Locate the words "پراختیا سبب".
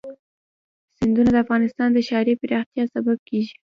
2.41-3.17